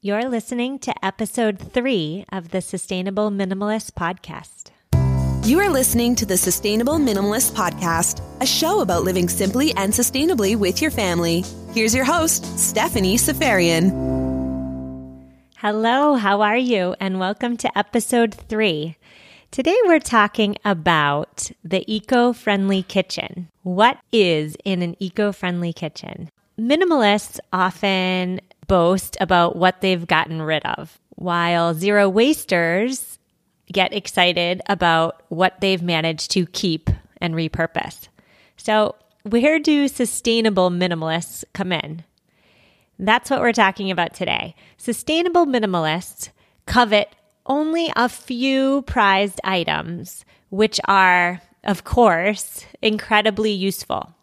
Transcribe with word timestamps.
You're 0.00 0.28
listening 0.28 0.78
to 0.80 1.04
episode 1.04 1.58
three 1.58 2.24
of 2.30 2.50
the 2.50 2.60
Sustainable 2.60 3.32
Minimalist 3.32 3.94
Podcast. 3.94 4.70
You 5.44 5.58
are 5.58 5.68
listening 5.68 6.14
to 6.14 6.24
the 6.24 6.36
Sustainable 6.36 6.98
Minimalist 6.98 7.50
Podcast, 7.50 8.22
a 8.40 8.46
show 8.46 8.78
about 8.78 9.02
living 9.02 9.28
simply 9.28 9.74
and 9.74 9.92
sustainably 9.92 10.54
with 10.54 10.80
your 10.80 10.92
family. 10.92 11.42
Here's 11.72 11.96
your 11.96 12.04
host, 12.04 12.44
Stephanie 12.56 13.16
Seferian. 13.16 13.90
Hello, 15.56 16.14
how 16.14 16.42
are 16.42 16.56
you? 16.56 16.94
And 17.00 17.18
welcome 17.18 17.56
to 17.56 17.76
episode 17.76 18.32
three. 18.32 18.96
Today 19.50 19.76
we're 19.86 19.98
talking 19.98 20.54
about 20.64 21.50
the 21.64 21.82
eco 21.92 22.32
friendly 22.32 22.84
kitchen. 22.84 23.48
What 23.64 23.98
is 24.12 24.56
in 24.64 24.82
an 24.82 24.94
eco 25.00 25.32
friendly 25.32 25.72
kitchen? 25.72 26.30
Minimalists 26.56 27.40
often 27.52 28.40
boast 28.68 29.16
about 29.20 29.56
what 29.56 29.80
they've 29.80 30.06
gotten 30.06 30.40
rid 30.40 30.64
of, 30.64 31.00
while 31.16 31.74
zero 31.74 32.08
wasters 32.08 33.18
get 33.72 33.92
excited 33.92 34.62
about 34.66 35.22
what 35.28 35.60
they've 35.60 35.82
managed 35.82 36.30
to 36.30 36.46
keep 36.46 36.88
and 37.20 37.34
repurpose. 37.34 38.08
So, 38.56 38.94
where 39.24 39.58
do 39.58 39.88
sustainable 39.88 40.70
minimalists 40.70 41.44
come 41.52 41.72
in? 41.72 42.04
That's 42.98 43.30
what 43.30 43.40
we're 43.40 43.52
talking 43.52 43.90
about 43.90 44.14
today. 44.14 44.54
Sustainable 44.76 45.46
minimalists 45.46 46.30
covet 46.66 47.14
only 47.46 47.90
a 47.96 48.08
few 48.08 48.82
prized 48.82 49.40
items, 49.44 50.24
which 50.50 50.80
are, 50.86 51.40
of 51.64 51.84
course, 51.84 52.64
incredibly 52.82 53.52
useful. 53.52 54.14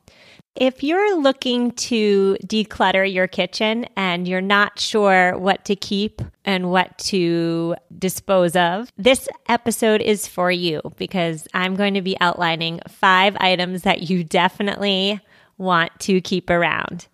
If 0.56 0.84
you're 0.84 1.20
looking 1.20 1.72
to 1.72 2.38
declutter 2.46 3.12
your 3.12 3.28
kitchen 3.28 3.88
and 3.98 4.26
you're 4.26 4.40
not 4.40 4.80
sure 4.80 5.38
what 5.38 5.66
to 5.66 5.76
keep 5.76 6.22
and 6.46 6.72
what 6.72 6.98
to 7.00 7.76
dispose 8.00 8.56
of, 8.56 8.90
this 8.98 9.28
episode 9.50 10.02
is 10.02 10.28
for 10.28 10.50
you 10.50 10.82
because 10.96 11.46
I'm 11.54 11.76
going 11.76 11.96
to 11.96 12.02
be 12.02 12.16
outlining 12.22 12.80
five 12.88 13.36
items 13.38 13.82
that 13.82 14.10
you 14.10 14.24
definitely 14.24 15.20
want 15.58 15.92
to 16.02 16.22
keep 16.22 16.50
around. 16.50 17.08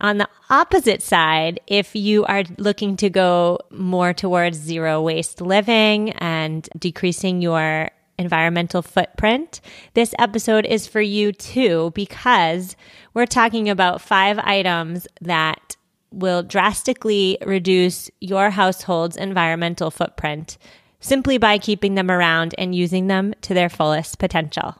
On 0.00 0.18
the 0.18 0.28
opposite 0.48 1.02
side, 1.02 1.58
if 1.66 1.96
you 1.96 2.24
are 2.26 2.44
looking 2.56 2.96
to 2.98 3.10
go 3.10 3.58
more 3.70 4.12
towards 4.12 4.58
zero 4.58 5.02
waste 5.02 5.40
living 5.40 6.10
and 6.10 6.68
decreasing 6.78 7.42
your 7.42 7.90
environmental 8.18 8.82
footprint, 8.82 9.60
this 9.94 10.14
episode 10.18 10.66
is 10.66 10.86
for 10.86 11.00
you 11.00 11.32
too, 11.32 11.92
because 11.94 12.76
we're 13.14 13.26
talking 13.26 13.68
about 13.68 14.00
five 14.00 14.38
items 14.38 15.06
that 15.20 15.76
will 16.10 16.42
drastically 16.42 17.38
reduce 17.44 18.10
your 18.20 18.50
household's 18.50 19.16
environmental 19.16 19.90
footprint 19.90 20.56
simply 21.00 21.38
by 21.38 21.58
keeping 21.58 21.94
them 21.94 22.10
around 22.10 22.54
and 22.58 22.74
using 22.74 23.06
them 23.06 23.34
to 23.42 23.54
their 23.54 23.68
fullest 23.68 24.18
potential. 24.18 24.74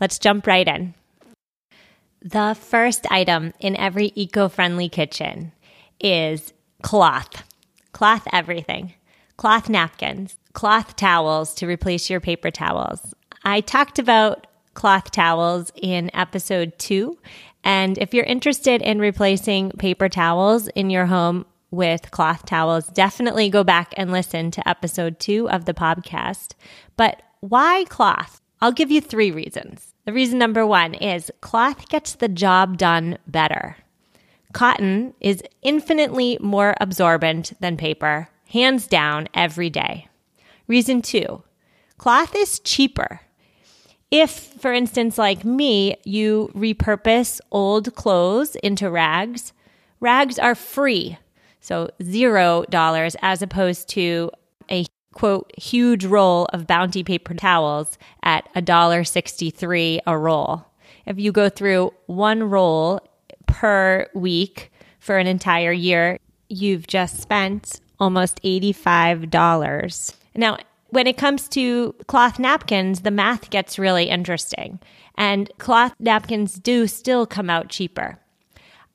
Let's 0.00 0.18
jump 0.18 0.46
right 0.46 0.66
in. 0.66 0.94
The 2.22 2.56
first 2.58 3.06
item 3.10 3.52
in 3.60 3.76
every 3.76 4.12
eco 4.14 4.48
friendly 4.48 4.88
kitchen 4.88 5.52
is 6.00 6.52
cloth. 6.82 7.44
Cloth 7.92 8.26
everything. 8.32 8.94
Cloth 9.36 9.68
napkins, 9.68 10.36
cloth 10.58 10.96
towels 10.96 11.54
to 11.54 11.68
replace 11.68 12.10
your 12.10 12.18
paper 12.18 12.50
towels. 12.50 13.14
I 13.44 13.60
talked 13.60 14.00
about 14.00 14.48
cloth 14.74 15.12
towels 15.12 15.70
in 15.76 16.10
episode 16.14 16.76
two. 16.80 17.16
And 17.62 17.96
if 17.96 18.12
you're 18.12 18.24
interested 18.24 18.82
in 18.82 18.98
replacing 18.98 19.70
paper 19.78 20.08
towels 20.08 20.66
in 20.66 20.90
your 20.90 21.06
home 21.06 21.46
with 21.70 22.10
cloth 22.10 22.44
towels, 22.44 22.88
definitely 22.88 23.48
go 23.50 23.62
back 23.62 23.94
and 23.96 24.10
listen 24.10 24.50
to 24.50 24.68
episode 24.68 25.20
two 25.20 25.48
of 25.48 25.64
the 25.64 25.74
podcast. 25.74 26.54
But 26.96 27.22
why 27.38 27.84
cloth? 27.88 28.40
I'll 28.60 28.72
give 28.72 28.90
you 28.90 29.00
three 29.00 29.30
reasons. 29.30 29.94
The 30.06 30.12
reason 30.12 30.40
number 30.40 30.66
one 30.66 30.94
is 30.94 31.30
cloth 31.40 31.88
gets 31.88 32.16
the 32.16 32.26
job 32.26 32.78
done 32.78 33.18
better. 33.28 33.76
Cotton 34.52 35.14
is 35.20 35.40
infinitely 35.62 36.36
more 36.40 36.74
absorbent 36.80 37.52
than 37.60 37.76
paper, 37.76 38.28
hands 38.48 38.88
down, 38.88 39.28
every 39.34 39.70
day. 39.70 40.07
Reason 40.68 41.02
two 41.02 41.42
cloth 41.96 42.34
is 42.36 42.60
cheaper. 42.60 43.22
If, 44.10 44.30
for 44.30 44.72
instance, 44.72 45.18
like 45.18 45.44
me, 45.44 45.96
you 46.04 46.50
repurpose 46.54 47.40
old 47.50 47.94
clothes 47.94 48.54
into 48.56 48.90
rags, 48.90 49.52
rags 50.00 50.38
are 50.38 50.54
free. 50.54 51.18
So 51.60 51.90
zero 52.02 52.64
dollars 52.70 53.16
as 53.20 53.42
opposed 53.42 53.88
to 53.90 54.30
a 54.70 54.86
quote 55.12 55.50
huge 55.58 56.04
roll 56.04 56.46
of 56.52 56.66
bounty 56.66 57.02
paper 57.02 57.34
towels 57.34 57.98
at 58.22 58.48
a 58.54 58.62
dollar 58.62 59.04
sixty 59.04 59.50
three 59.50 60.00
a 60.06 60.16
roll. 60.16 60.64
If 61.06 61.18
you 61.18 61.32
go 61.32 61.48
through 61.48 61.92
one 62.06 62.44
roll 62.44 63.00
per 63.46 64.06
week 64.14 64.70
for 65.00 65.16
an 65.16 65.26
entire 65.26 65.72
year, 65.72 66.18
you've 66.48 66.86
just 66.86 67.20
spent 67.20 67.80
almost 67.98 68.40
$85. 68.42 70.14
Now, 70.38 70.56
when 70.90 71.08
it 71.08 71.18
comes 71.18 71.48
to 71.48 71.94
cloth 72.06 72.38
napkins, 72.38 73.00
the 73.00 73.10
math 73.10 73.50
gets 73.50 73.78
really 73.78 74.08
interesting. 74.08 74.78
And 75.16 75.50
cloth 75.58 75.92
napkins 75.98 76.54
do 76.54 76.86
still 76.86 77.26
come 77.26 77.50
out 77.50 77.68
cheaper. 77.68 78.20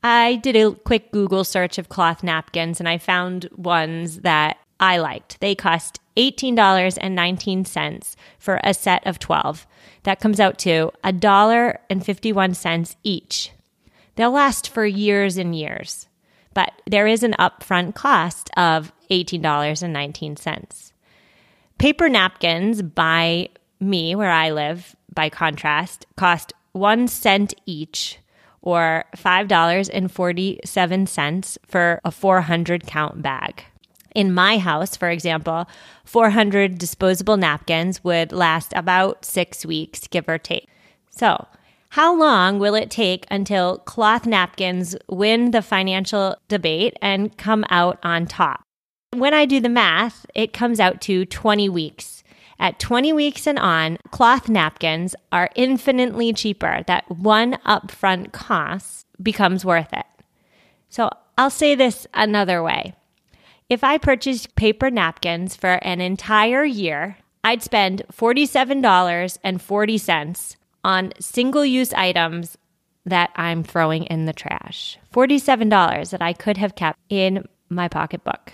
I 0.01 0.37
did 0.37 0.55
a 0.55 0.71
quick 0.71 1.11
Google 1.11 1.43
search 1.43 1.77
of 1.77 1.89
cloth 1.89 2.23
napkins 2.23 2.79
and 2.79 2.87
I 2.87 2.97
found 2.97 3.49
ones 3.55 4.21
that 4.21 4.57
I 4.79 4.97
liked. 4.97 5.41
They 5.41 5.53
cost 5.53 5.99
$18.19 6.15 8.15
for 8.39 8.59
a 8.63 8.73
set 8.73 9.05
of 9.05 9.19
12. 9.19 9.67
That 10.03 10.21
comes 10.21 10.39
out 10.39 10.57
to 10.59 10.91
$1.51 11.03 12.95
each. 13.03 13.51
They'll 14.15 14.31
last 14.31 14.69
for 14.69 14.85
years 14.85 15.37
and 15.37 15.55
years, 15.55 16.07
but 16.53 16.71
there 16.87 17.07
is 17.07 17.23
an 17.23 17.35
upfront 17.37 17.95
cost 17.95 18.49
of 18.55 18.93
$18.19. 19.11 20.92
Paper 21.83 22.07
napkins 22.07 22.79
by 22.81 23.49
me, 23.81 24.16
where 24.16 24.31
I 24.31 24.51
live, 24.51 24.95
by 25.13 25.27
contrast, 25.27 26.05
cost 26.16 26.53
one 26.71 27.09
cent 27.09 27.53
each 27.66 28.19
or 28.61 29.03
$5.47 29.17 31.57
for 31.67 31.99
a 32.05 32.11
400 32.11 32.88
count 32.88 33.22
bag. 33.22 33.66
In 34.16 34.33
my 34.33 34.59
house, 34.59 34.95
for 34.95 35.09
example, 35.09 35.67
400 36.05 36.77
disposable 36.77 37.35
napkins 37.35 38.01
would 38.01 38.31
last 38.31 38.72
about 38.77 39.25
six 39.25 39.66
weeks, 39.66 40.07
give 40.07 40.29
or 40.29 40.38
take. 40.38 40.69
So, 41.09 41.49
how 41.89 42.16
long 42.16 42.59
will 42.59 42.75
it 42.75 42.91
take 42.91 43.25
until 43.29 43.79
cloth 43.79 44.25
napkins 44.25 44.95
win 45.09 45.51
the 45.51 45.61
financial 45.61 46.38
debate 46.47 46.95
and 47.01 47.38
come 47.38 47.66
out 47.69 47.99
on 48.03 48.25
top? 48.25 48.62
When 49.23 49.34
I 49.34 49.45
do 49.45 49.61
the 49.61 49.69
math, 49.69 50.25
it 50.35 50.51
comes 50.51 50.81
out 50.81 51.00
to 51.03 51.25
20 51.25 51.69
weeks. 51.69 52.25
At 52.59 52.78
20 52.78 53.13
weeks 53.13 53.47
and 53.47 53.57
on, 53.57 53.97
cloth 54.11 54.50
napkins 54.50 55.16
are 55.31 55.50
infinitely 55.56 56.34
cheaper. 56.34 56.84
That 56.88 57.09
one 57.09 57.53
upfront 57.66 58.34
cost 58.34 59.07
becomes 59.22 59.63
worth 59.63 59.94
it. 59.94 60.06
So 60.89 61.09
I'll 61.38 61.50
say 61.50 61.73
this 61.73 62.06
another 62.13 62.61
way. 62.61 62.95
If 63.69 63.81
I 63.81 63.97
purchased 63.97 64.57
paper 64.57 64.91
napkins 64.91 65.55
for 65.55 65.75
an 65.75 66.01
entire 66.01 66.66
year, 66.66 67.16
I'd 67.45 67.63
spend 67.63 68.03
$47.40 68.11 70.55
on 70.84 71.13
single 71.22 71.63
use 71.63 71.94
items 71.94 72.57
that 73.05 73.31
I'm 73.38 73.63
throwing 73.63 74.03
in 74.03 74.25
the 74.25 74.34
trash. 74.34 74.97
$47 75.13 76.09
that 76.09 76.22
I 76.22 76.34
could 76.34 76.57
have 76.57 76.75
kept 76.75 77.00
in 77.07 77.47
my 77.69 77.88
pocketbook. 77.88 78.51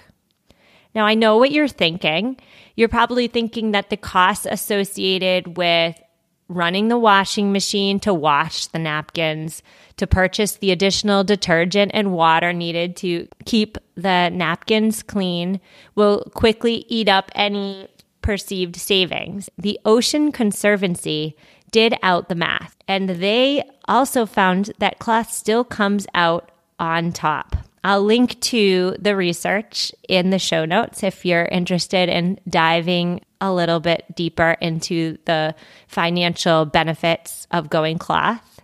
Now, 0.95 1.05
I 1.05 1.13
know 1.13 1.37
what 1.37 1.51
you're 1.51 1.67
thinking. 1.67 2.37
You're 2.75 2.89
probably 2.89 3.27
thinking 3.27 3.71
that 3.71 3.89
the 3.89 3.97
costs 3.97 4.47
associated 4.49 5.57
with 5.57 5.99
running 6.47 6.87
the 6.87 6.97
washing 6.97 7.51
machine 7.51 7.99
to 7.99 8.13
wash 8.13 8.65
the 8.67 8.79
napkins, 8.79 9.61
to 9.97 10.07
purchase 10.07 10.55
the 10.55 10.71
additional 10.71 11.23
detergent 11.23 11.91
and 11.93 12.11
water 12.11 12.51
needed 12.51 12.95
to 12.97 13.27
keep 13.45 13.77
the 13.95 14.29
napkins 14.29 15.03
clean, 15.03 15.61
will 15.93 16.23
quickly 16.33 16.85
eat 16.87 17.07
up 17.07 17.31
any 17.35 17.87
perceived 18.23 18.75
savings. 18.75 19.49
The 19.57 19.79
Ocean 19.85 20.31
Conservancy 20.31 21.35
did 21.71 21.93
out 22.01 22.29
the 22.29 22.35
math, 22.35 22.75
and 22.87 23.09
they 23.09 23.63
also 23.87 24.25
found 24.25 24.71
that 24.79 24.97
cloth 24.97 25.31
still 25.31 25.63
comes 25.63 26.07
out 26.15 26.51
on 26.79 27.11
top. 27.11 27.55
I'll 27.83 28.03
link 28.03 28.39
to 28.41 28.95
the 28.99 29.15
research 29.15 29.91
in 30.07 30.31
the 30.31 30.39
show 30.39 30.65
notes 30.65 31.03
if 31.03 31.25
you're 31.25 31.45
interested 31.45 32.09
in 32.09 32.39
diving 32.47 33.21
a 33.39 33.53
little 33.53 33.79
bit 33.79 34.03
deeper 34.15 34.57
into 34.59 35.17
the 35.25 35.55
financial 35.87 36.65
benefits 36.65 37.47
of 37.51 37.69
going 37.69 37.97
cloth. 37.97 38.59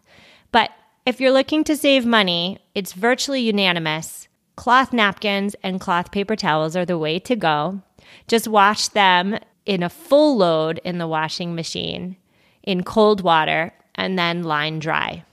But 0.52 0.72
if 1.06 1.22
you're 1.22 1.32
looking 1.32 1.64
to 1.66 1.78
save 1.78 2.06
money, 2.06 2.60
it's 2.74 2.94
virtually 2.94 3.42
unanimous. 3.42 4.28
cloth 4.56 4.94
napkins 4.94 5.56
and 5.64 5.82
cloth 5.82 6.12
paper 6.12 6.36
towels 6.36 6.76
are 6.76 6.86
the 6.86 6.98
way 6.98 7.20
to 7.20 7.36
go. 7.36 7.82
Just 8.28 8.48
wash 8.48 8.88
them 8.90 9.38
in 9.66 9.84
a 9.84 9.90
full 9.90 10.38
load 10.38 10.80
in 10.84 10.98
the 10.98 11.08
washing 11.08 11.56
machine 11.56 12.18
in 12.64 12.84
cold 12.84 13.22
water 13.22 13.74
and 13.96 14.18
then 14.18 14.44
line 14.44 14.80
dry. 14.80 15.24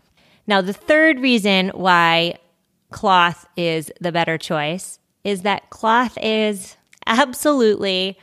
Now, 0.47 0.61
the 0.61 0.73
third 0.73 1.21
reason 1.21 1.71
why 1.71 2.39
cloth 2.93 3.47
is 3.57 3.91
the 4.01 4.13
better 4.13 4.39
choice 4.39 4.99
is 5.25 5.43
that 5.43 5.71
cloth 5.71 6.19
is 6.21 6.77
absolutely, 7.07 8.19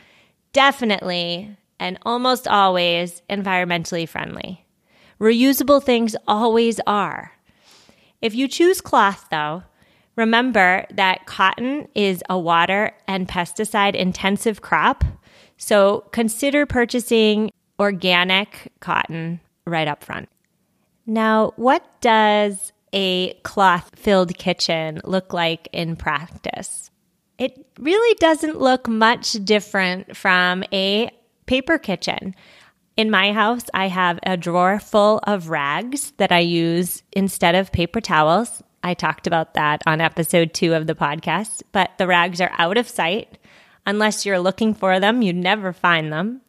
definitely, 0.53 1.55
and 1.79 1.97
almost 2.03 2.47
always 2.47 3.21
environmentally 3.29 4.07
friendly. 4.07 4.65
Reusable 5.19 5.83
things 5.83 6.15
always 6.27 6.79
are. 6.87 7.31
If 8.21 8.35
you 8.35 8.47
choose 8.47 8.81
cloth, 8.81 9.27
though, 9.31 9.63
remember 10.15 10.85
that 10.91 11.25
cotton 11.25 11.87
is 11.95 12.21
a 12.29 12.37
water 12.37 12.91
and 13.07 13.27
pesticide 13.27 13.95
intensive 13.95 14.61
crop. 14.61 15.03
So 15.57 16.05
consider 16.11 16.65
purchasing 16.65 17.51
organic 17.79 18.71
cotton 18.81 19.39
right 19.65 19.87
up 19.87 20.03
front. 20.03 20.29
Now, 21.05 21.53
what 21.55 22.01
does 22.01 22.73
a 22.93 23.33
cloth 23.43 23.91
filled 23.95 24.37
kitchen 24.37 25.01
look 25.03 25.33
like 25.33 25.67
in 25.71 25.95
practice? 25.95 26.91
It 27.37 27.65
really 27.79 28.15
doesn't 28.15 28.59
look 28.59 28.87
much 28.87 29.33
different 29.43 30.15
from 30.15 30.63
a 30.73 31.09
paper 31.45 31.77
kitchen. 31.77 32.35
In 32.97 33.09
my 33.09 33.31
house, 33.31 33.63
I 33.73 33.87
have 33.87 34.19
a 34.23 34.35
drawer 34.35 34.79
full 34.79 35.19
of 35.23 35.49
rags 35.49 36.11
that 36.17 36.33
I 36.33 36.39
use 36.39 37.01
instead 37.13 37.55
of 37.55 37.71
paper 37.71 38.01
towels. 38.01 38.61
I 38.83 38.93
talked 38.93 39.25
about 39.25 39.53
that 39.53 39.81
on 39.87 40.01
episode 40.01 40.53
two 40.53 40.73
of 40.73 40.85
the 40.85 40.95
podcast, 40.95 41.63
but 41.71 41.91
the 41.97 42.07
rags 42.07 42.41
are 42.41 42.51
out 42.57 42.77
of 42.77 42.89
sight. 42.89 43.37
Unless 43.85 44.25
you're 44.25 44.39
looking 44.39 44.73
for 44.73 44.99
them, 44.99 45.21
you 45.21 45.31
never 45.31 45.71
find 45.71 46.11
them. 46.11 46.41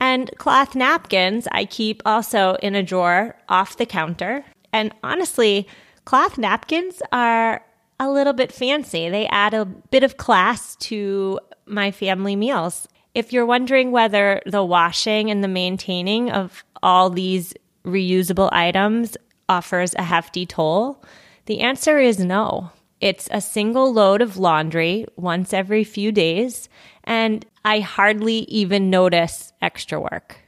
And 0.00 0.30
cloth 0.36 0.74
napkins 0.74 1.46
I 1.52 1.64
keep 1.64 2.02
also 2.04 2.56
in 2.62 2.74
a 2.74 2.82
drawer 2.82 3.36
off 3.48 3.76
the 3.76 3.86
counter. 3.86 4.44
And 4.72 4.94
honestly, 5.02 5.66
cloth 6.04 6.38
napkins 6.38 7.02
are 7.12 7.64
a 8.00 8.10
little 8.10 8.32
bit 8.32 8.52
fancy. 8.52 9.08
They 9.08 9.26
add 9.28 9.54
a 9.54 9.64
bit 9.64 10.02
of 10.02 10.16
class 10.16 10.76
to 10.76 11.38
my 11.66 11.90
family 11.90 12.36
meals. 12.36 12.88
If 13.14 13.32
you're 13.32 13.46
wondering 13.46 13.92
whether 13.92 14.40
the 14.46 14.64
washing 14.64 15.30
and 15.30 15.44
the 15.44 15.48
maintaining 15.48 16.30
of 16.30 16.64
all 16.82 17.10
these 17.10 17.54
reusable 17.84 18.48
items 18.52 19.16
offers 19.48 19.94
a 19.94 20.02
hefty 20.02 20.46
toll, 20.46 21.04
the 21.46 21.60
answer 21.60 21.98
is 21.98 22.18
no. 22.18 22.70
It's 23.00 23.28
a 23.30 23.40
single 23.40 23.92
load 23.92 24.22
of 24.22 24.36
laundry 24.36 25.06
once 25.16 25.52
every 25.52 25.84
few 25.84 26.12
days, 26.12 26.68
and 27.04 27.44
I 27.64 27.80
hardly 27.80 28.38
even 28.44 28.90
notice 28.90 29.52
extra 29.60 30.00
work. 30.00 30.41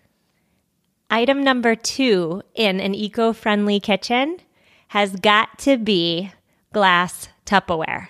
Item 1.14 1.44
number 1.44 1.76
two 1.76 2.42
in 2.56 2.80
an 2.80 2.92
eco 2.92 3.32
friendly 3.32 3.78
kitchen 3.78 4.38
has 4.88 5.14
got 5.14 5.60
to 5.60 5.78
be 5.78 6.32
glass 6.72 7.28
Tupperware. 7.46 8.08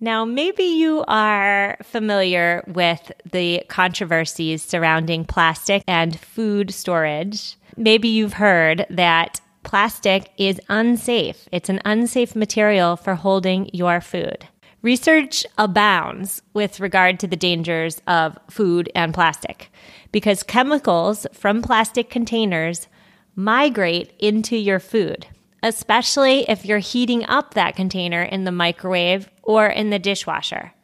Now, 0.00 0.24
maybe 0.24 0.64
you 0.64 1.04
are 1.06 1.78
familiar 1.84 2.64
with 2.66 3.12
the 3.30 3.62
controversies 3.68 4.64
surrounding 4.64 5.24
plastic 5.24 5.84
and 5.86 6.18
food 6.18 6.74
storage. 6.74 7.56
Maybe 7.76 8.08
you've 8.08 8.32
heard 8.32 8.86
that 8.90 9.40
plastic 9.62 10.32
is 10.36 10.60
unsafe. 10.68 11.48
It's 11.52 11.68
an 11.68 11.80
unsafe 11.84 12.34
material 12.34 12.96
for 12.96 13.14
holding 13.14 13.70
your 13.72 14.00
food. 14.00 14.48
Research 14.84 15.44
abounds 15.58 16.42
with 16.52 16.78
regard 16.78 17.18
to 17.18 17.26
the 17.26 17.34
dangers 17.34 18.00
of 18.06 18.38
food 18.48 18.88
and 18.94 19.12
plastic 19.12 19.72
because 20.12 20.44
chemicals 20.44 21.26
from 21.32 21.60
plastic 21.60 22.08
containers 22.08 22.86
migrate 23.34 24.12
into 24.20 24.56
your 24.56 24.78
food 24.78 25.26
especially 25.64 26.40
if 26.46 26.66
you're 26.66 26.78
heating 26.78 27.24
up 27.24 27.54
that 27.54 27.74
container 27.74 28.22
in 28.22 28.44
the 28.44 28.52
microwave 28.52 29.30
or 29.42 29.66
in 29.66 29.88
the 29.88 29.98
dishwasher. 29.98 30.74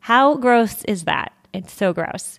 How 0.00 0.36
gross 0.36 0.84
is 0.84 1.04
that? 1.04 1.32
It's 1.54 1.72
so 1.72 1.94
gross. 1.94 2.38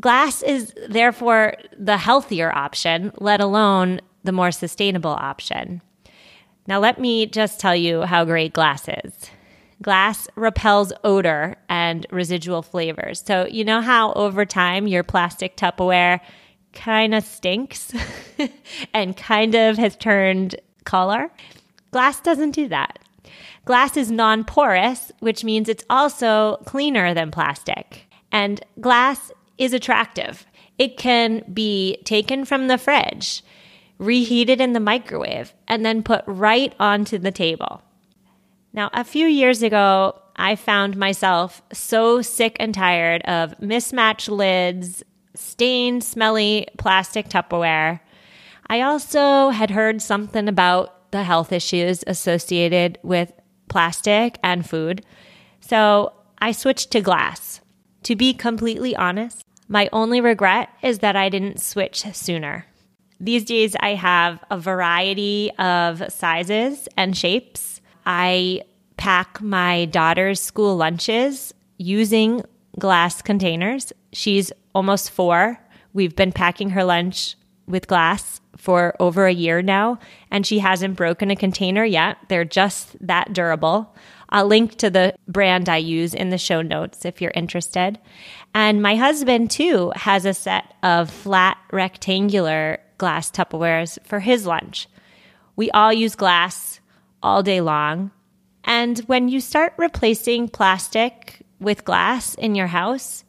Glass 0.00 0.42
is 0.42 0.74
therefore 0.88 1.54
the 1.78 1.96
healthier 1.96 2.52
option, 2.52 3.12
let 3.18 3.40
alone 3.40 4.00
the 4.24 4.32
more 4.32 4.50
sustainable 4.50 5.12
option. 5.12 5.80
Now, 6.66 6.80
let 6.80 6.98
me 7.00 7.26
just 7.26 7.60
tell 7.60 7.76
you 7.76 8.02
how 8.02 8.24
great 8.24 8.52
glass 8.52 8.88
is. 8.88 9.30
Glass 9.82 10.28
repels 10.36 10.92
odor 11.02 11.56
and 11.68 12.06
residual 12.10 12.62
flavors. 12.62 13.22
So, 13.26 13.46
you 13.46 13.64
know 13.64 13.80
how 13.80 14.12
over 14.12 14.46
time 14.46 14.86
your 14.86 15.02
plastic 15.02 15.56
Tupperware 15.56 16.20
kind 16.72 17.14
of 17.14 17.24
stinks 17.24 17.92
and 18.94 19.16
kind 19.16 19.54
of 19.54 19.76
has 19.78 19.96
turned 19.96 20.56
color. 20.84 21.30
Glass 21.90 22.20
doesn't 22.20 22.52
do 22.52 22.68
that. 22.68 22.98
Glass 23.64 23.96
is 23.96 24.10
non 24.10 24.44
porous, 24.44 25.12
which 25.20 25.44
means 25.44 25.68
it's 25.68 25.84
also 25.90 26.56
cleaner 26.64 27.14
than 27.14 27.30
plastic. 27.30 28.06
And 28.30 28.64
glass 28.80 29.30
is 29.58 29.72
attractive. 29.72 30.46
It 30.78 30.96
can 30.96 31.44
be 31.52 31.98
taken 32.04 32.44
from 32.44 32.68
the 32.68 32.78
fridge, 32.78 33.44
reheated 33.98 34.60
in 34.60 34.72
the 34.72 34.80
microwave, 34.80 35.52
and 35.68 35.84
then 35.84 36.02
put 36.02 36.24
right 36.26 36.74
onto 36.80 37.18
the 37.18 37.30
table. 37.30 37.82
Now, 38.72 38.90
a 38.92 39.04
few 39.04 39.26
years 39.26 39.62
ago, 39.62 40.20
I 40.36 40.56
found 40.56 40.96
myself 40.96 41.62
so 41.72 42.22
sick 42.22 42.56
and 42.58 42.74
tired 42.74 43.22
of 43.22 43.60
mismatched 43.60 44.30
lids, 44.30 45.02
stained, 45.34 46.02
smelly 46.02 46.66
plastic 46.78 47.28
Tupperware, 47.28 48.00
I 48.72 48.80
also 48.80 49.50
had 49.50 49.70
heard 49.70 50.00
something 50.00 50.48
about 50.48 51.10
the 51.10 51.24
health 51.24 51.52
issues 51.52 52.04
associated 52.06 52.98
with 53.02 53.32
plastic 53.68 54.38
and 54.42 54.68
food. 54.68 55.04
So 55.60 56.12
I 56.38 56.52
switched 56.52 56.90
to 56.92 57.00
glass. 57.00 57.60
To 58.04 58.16
be 58.16 58.32
completely 58.32 58.96
honest, 58.96 59.44
my 59.68 59.88
only 59.92 60.20
regret 60.20 60.70
is 60.82 61.00
that 61.00 61.16
I 61.16 61.28
didn't 61.28 61.60
switch 61.60 62.02
sooner. 62.14 62.66
These 63.20 63.44
days, 63.44 63.76
I 63.78 63.90
have 63.94 64.42
a 64.50 64.58
variety 64.58 65.50
of 65.58 66.02
sizes 66.12 66.88
and 66.96 67.16
shapes. 67.16 67.71
I 68.04 68.62
pack 68.96 69.40
my 69.40 69.86
daughter's 69.86 70.40
school 70.40 70.76
lunches 70.76 71.52
using 71.78 72.42
glass 72.78 73.22
containers. 73.22 73.92
She's 74.12 74.52
almost 74.74 75.10
four. 75.10 75.58
We've 75.92 76.16
been 76.16 76.32
packing 76.32 76.70
her 76.70 76.84
lunch 76.84 77.36
with 77.66 77.86
glass 77.86 78.40
for 78.56 78.94
over 79.00 79.26
a 79.26 79.32
year 79.32 79.62
now, 79.62 79.98
and 80.30 80.46
she 80.46 80.58
hasn't 80.60 80.96
broken 80.96 81.30
a 81.30 81.36
container 81.36 81.84
yet. 81.84 82.18
They're 82.28 82.44
just 82.44 82.96
that 83.06 83.32
durable. 83.32 83.94
I'll 84.28 84.46
link 84.46 84.76
to 84.76 84.88
the 84.88 85.14
brand 85.28 85.68
I 85.68 85.78
use 85.78 86.14
in 86.14 86.30
the 86.30 86.38
show 86.38 86.62
notes 86.62 87.04
if 87.04 87.20
you're 87.20 87.32
interested. 87.34 87.98
And 88.54 88.82
my 88.82 88.96
husband, 88.96 89.50
too, 89.50 89.92
has 89.96 90.24
a 90.24 90.32
set 90.32 90.74
of 90.82 91.10
flat 91.10 91.58
rectangular 91.70 92.78
glass 92.98 93.30
Tupperwares 93.30 93.98
for 94.06 94.20
his 94.20 94.46
lunch. 94.46 94.88
We 95.56 95.70
all 95.72 95.92
use 95.92 96.14
glass 96.14 96.80
all 97.22 97.42
day 97.42 97.60
long. 97.60 98.10
And 98.64 98.98
when 99.00 99.28
you 99.28 99.40
start 99.40 99.74
replacing 99.76 100.48
plastic 100.48 101.42
with 101.60 101.84
glass 101.84 102.34
in 102.34 102.54
your 102.54 102.68
house, 102.68 103.24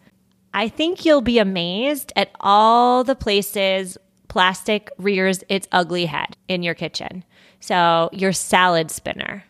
I 0.53 0.67
think 0.67 1.05
you'll 1.05 1.21
be 1.21 1.39
amazed 1.39 2.13
at 2.15 2.31
all 2.39 3.03
the 3.03 3.15
places 3.15 3.97
plastic 4.27 4.89
rears 4.97 5.43
its 5.49 5.67
ugly 5.71 6.05
head 6.05 6.37
in 6.47 6.63
your 6.63 6.73
kitchen. 6.73 7.23
So, 7.59 8.09
your 8.11 8.33
salad 8.33 8.91
spinner, 8.91 9.43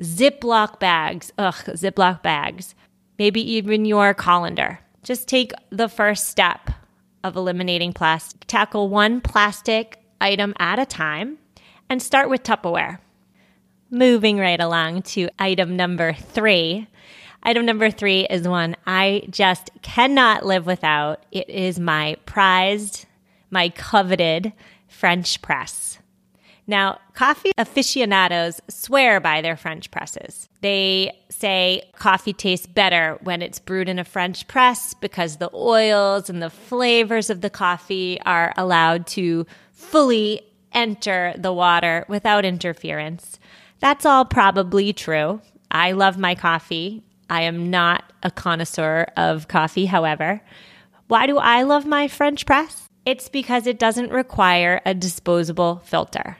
Ziploc 0.00 0.80
bags, 0.80 1.32
ugh, 1.38 1.54
Ziploc 1.54 2.22
bags, 2.22 2.74
maybe 3.18 3.40
even 3.52 3.84
your 3.84 4.12
colander. 4.14 4.80
Just 5.02 5.28
take 5.28 5.52
the 5.70 5.88
first 5.88 6.28
step 6.28 6.70
of 7.22 7.36
eliminating 7.36 7.92
plastic. 7.92 8.44
Tackle 8.46 8.88
one 8.88 9.20
plastic 9.20 9.98
item 10.20 10.54
at 10.58 10.78
a 10.78 10.86
time 10.86 11.38
and 11.88 12.02
start 12.02 12.28
with 12.28 12.42
Tupperware. 12.42 12.98
Moving 13.94 14.38
right 14.38 14.58
along 14.58 15.02
to 15.02 15.28
item 15.38 15.76
number 15.76 16.14
three. 16.14 16.88
Item 17.44 17.64
number 17.64 17.92
three 17.92 18.26
is 18.26 18.48
one 18.48 18.74
I 18.84 19.22
just 19.30 19.70
cannot 19.82 20.44
live 20.44 20.66
without. 20.66 21.24
It 21.30 21.48
is 21.48 21.78
my 21.78 22.16
prized 22.26 23.06
my 23.52 23.68
coveted 23.68 24.52
French 24.88 25.40
press. 25.42 26.00
Now, 26.66 26.98
coffee 27.12 27.52
aficionados 27.56 28.60
swear 28.66 29.20
by 29.20 29.42
their 29.42 29.56
French 29.56 29.92
presses. 29.92 30.48
They 30.60 31.16
say 31.28 31.88
coffee 31.94 32.32
tastes 32.32 32.66
better 32.66 33.20
when 33.22 33.42
it's 33.42 33.60
brewed 33.60 33.88
in 33.88 34.00
a 34.00 34.04
French 34.04 34.48
press 34.48 34.92
because 34.94 35.36
the 35.36 35.54
oils 35.54 36.28
and 36.28 36.42
the 36.42 36.50
flavors 36.50 37.30
of 37.30 37.42
the 37.42 37.50
coffee 37.50 38.20
are 38.22 38.52
allowed 38.56 39.06
to 39.08 39.46
fully 39.70 40.40
enter 40.72 41.32
the 41.38 41.52
water 41.52 42.04
without 42.08 42.44
interference. 42.44 43.38
That's 43.80 44.06
all 44.06 44.24
probably 44.24 44.92
true. 44.92 45.40
I 45.70 45.92
love 45.92 46.18
my 46.18 46.34
coffee. 46.34 47.02
I 47.28 47.42
am 47.42 47.70
not 47.70 48.12
a 48.22 48.30
connoisseur 48.30 49.06
of 49.16 49.48
coffee, 49.48 49.86
however. 49.86 50.40
Why 51.08 51.26
do 51.26 51.38
I 51.38 51.62
love 51.62 51.86
my 51.86 52.08
French 52.08 52.46
press? 52.46 52.88
It's 53.04 53.28
because 53.28 53.66
it 53.66 53.78
doesn't 53.78 54.10
require 54.10 54.80
a 54.86 54.94
disposable 54.94 55.82
filter. 55.84 56.38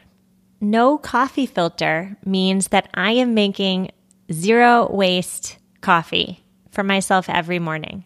No 0.61 0.97
coffee 0.97 1.47
filter 1.47 2.17
means 2.25 2.69
that 2.69 2.89
I 2.95 3.13
am 3.13 3.35
making 3.35 3.91
zero 4.33 4.91
waste 4.91 5.59
coffee 5.83 6.43
for 6.71 6.83
myself 6.83 7.29
every 7.29 7.59
morning. 7.59 8.05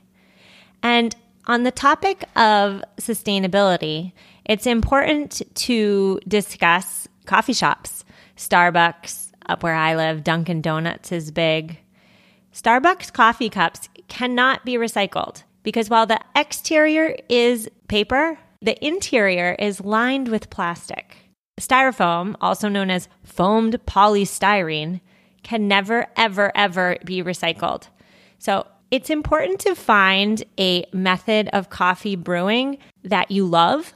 And 0.83 1.15
on 1.47 1.63
the 1.63 1.71
topic 1.71 2.25
of 2.37 2.83
sustainability, 2.97 4.13
it's 4.45 4.67
important 4.67 5.43
to 5.55 6.21
discuss 6.27 7.07
coffee 7.27 7.53
shops. 7.53 7.98
Starbucks, 8.39 9.33
up 9.49 9.63
where 9.63 9.75
I 9.75 9.97
live, 9.97 10.23
Dunkin' 10.23 10.63
Donuts 10.63 11.11
is 11.11 11.33
big. 11.33 11.79
Starbucks 12.55 13.13
coffee 13.13 13.51
cups 13.51 13.89
cannot 14.07 14.65
be 14.65 14.75
recycled 14.75 15.43
because 15.65 15.91
while 15.91 16.07
the 16.07 16.21
exterior 16.37 17.17
is 17.29 17.69
paper, 17.89 18.39
the 18.63 18.83
interior 18.85 19.57
is 19.59 19.81
lined 19.81 20.29
with 20.29 20.51
plastic. 20.51 21.17
Styrofoam, 21.61 22.37
also 22.41 22.69
known 22.69 22.91
as 22.91 23.09
foamed 23.25 23.81
polystyrene, 23.87 25.01
can 25.43 25.67
never, 25.67 26.07
ever, 26.17 26.53
ever 26.55 26.97
be 27.05 27.23
recycled. 27.23 27.89
So 28.39 28.67
it's 28.93 29.11
important 29.11 29.59
to 29.61 29.75
find 29.75 30.45
a 30.59 30.85
method 30.93 31.49
of 31.53 31.71
coffee 31.71 32.17
brewing 32.17 32.79
that 33.03 33.33
you 33.33 33.45
love 33.45 33.95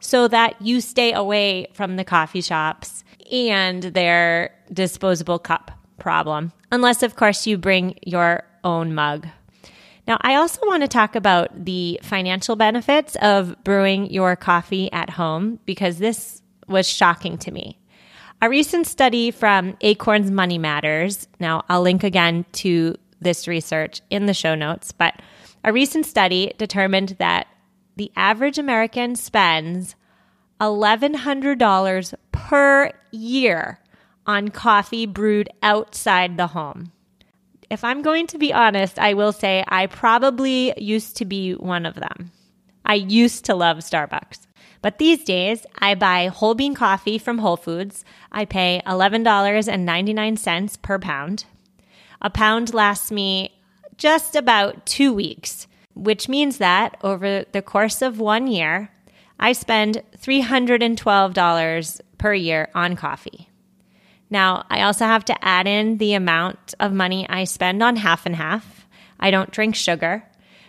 so 0.00 0.28
that 0.28 0.60
you 0.62 0.80
stay 0.80 1.12
away 1.12 1.66
from 1.74 1.96
the 1.96 2.04
coffee 2.04 2.40
shops 2.40 3.01
and 3.32 3.82
their 3.82 4.54
disposable 4.72 5.38
cup 5.38 5.70
problem. 5.98 6.52
Unless, 6.70 7.02
of 7.02 7.16
course, 7.16 7.46
you 7.46 7.58
bring 7.58 7.98
your 8.02 8.44
own 8.64 8.94
mug. 8.94 9.26
Now, 10.06 10.18
I 10.20 10.34
also 10.34 10.66
want 10.66 10.82
to 10.82 10.88
talk 10.88 11.14
about 11.14 11.64
the 11.64 12.00
financial 12.02 12.56
benefits 12.56 13.16
of 13.22 13.56
brewing 13.64 14.10
your 14.10 14.36
coffee 14.36 14.90
at 14.92 15.10
home 15.10 15.60
because 15.64 15.98
this 15.98 16.42
was 16.66 16.88
shocking 16.88 17.38
to 17.38 17.50
me. 17.50 17.78
A 18.40 18.48
recent 18.48 18.88
study 18.88 19.30
from 19.30 19.76
Acorns 19.82 20.30
Money 20.30 20.58
Matters, 20.58 21.28
now 21.38 21.64
I'll 21.68 21.82
link 21.82 22.02
again 22.02 22.44
to 22.52 22.96
this 23.20 23.46
research 23.46 24.00
in 24.10 24.26
the 24.26 24.34
show 24.34 24.56
notes, 24.56 24.90
but 24.90 25.14
a 25.62 25.72
recent 25.72 26.06
study 26.06 26.52
determined 26.58 27.10
that 27.20 27.46
the 27.94 28.10
average 28.16 28.58
American 28.58 29.14
spends 29.14 29.94
$1,100 30.64 32.14
per 32.30 32.90
year 33.10 33.80
on 34.26 34.48
coffee 34.48 35.06
brewed 35.06 35.48
outside 35.62 36.36
the 36.36 36.48
home. 36.48 36.92
If 37.70 37.84
I'm 37.84 38.02
going 38.02 38.26
to 38.28 38.38
be 38.38 38.52
honest, 38.52 38.98
I 38.98 39.14
will 39.14 39.32
say 39.32 39.64
I 39.68 39.86
probably 39.86 40.74
used 40.76 41.16
to 41.16 41.24
be 41.24 41.54
one 41.54 41.86
of 41.86 41.94
them. 41.94 42.30
I 42.84 42.94
used 42.94 43.44
to 43.46 43.54
love 43.54 43.78
Starbucks. 43.78 44.46
But 44.82 44.98
these 44.98 45.24
days, 45.24 45.64
I 45.78 45.94
buy 45.94 46.26
whole 46.26 46.54
bean 46.54 46.74
coffee 46.74 47.16
from 47.16 47.38
Whole 47.38 47.56
Foods. 47.56 48.04
I 48.32 48.44
pay 48.44 48.82
$11.99 48.84 50.82
per 50.82 50.98
pound. 50.98 51.44
A 52.20 52.28
pound 52.28 52.74
lasts 52.74 53.10
me 53.12 53.52
just 53.96 54.34
about 54.34 54.84
two 54.84 55.12
weeks, 55.12 55.68
which 55.94 56.28
means 56.28 56.58
that 56.58 56.96
over 57.02 57.44
the 57.52 57.62
course 57.62 58.02
of 58.02 58.18
one 58.18 58.48
year, 58.48 58.90
I 59.42 59.52
spend 59.52 60.02
$312 60.16 62.00
per 62.16 62.32
year 62.32 62.68
on 62.76 62.94
coffee. 62.94 63.50
Now, 64.30 64.64
I 64.70 64.82
also 64.82 65.04
have 65.04 65.24
to 65.24 65.44
add 65.44 65.66
in 65.66 65.98
the 65.98 66.14
amount 66.14 66.76
of 66.78 66.92
money 66.92 67.28
I 67.28 67.42
spend 67.42 67.82
on 67.82 67.96
half 67.96 68.24
and 68.24 68.36
half. 68.36 68.86
I 69.18 69.32
don't 69.32 69.50
drink 69.50 69.74
sugar, 69.74 70.22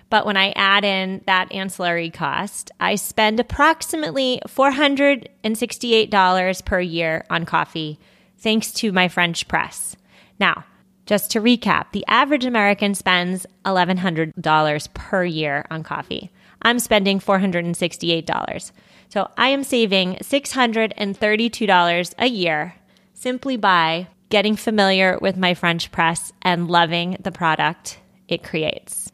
but 0.09 0.25
when 0.25 0.37
I 0.37 0.53
add 0.55 0.83
in 0.83 1.21
that 1.27 1.51
ancillary 1.51 2.09
cost, 2.09 2.71
I 2.79 2.95
spend 2.95 3.39
approximately 3.39 4.41
$468 4.47 6.65
per 6.65 6.79
year 6.79 7.25
on 7.29 7.45
coffee, 7.45 7.99
thanks 8.39 8.73
to 8.73 8.91
my 8.91 9.07
French 9.07 9.47
press. 9.47 9.95
Now, 10.39 10.65
just 11.05 11.29
to 11.31 11.41
recap, 11.41 11.91
the 11.91 12.05
average 12.07 12.45
American 12.45 12.95
spends 12.95 13.45
$1,100 13.65 14.93
per 14.95 15.23
year 15.23 15.63
on 15.69 15.83
coffee. 15.83 16.31
I'm 16.63 16.79
spending 16.79 17.19
$468. 17.19 18.71
So 19.09 19.29
I 19.37 19.49
am 19.49 19.63
saving 19.63 20.15
$632 20.15 22.13
a 22.17 22.27
year 22.27 22.75
simply 23.13 23.57
by 23.57 24.07
getting 24.29 24.55
familiar 24.55 25.19
with 25.21 25.37
my 25.37 25.53
French 25.53 25.91
press 25.91 26.33
and 26.41 26.67
loving 26.67 27.17
the 27.21 27.31
product 27.31 27.99
it 28.27 28.43
creates. 28.43 29.11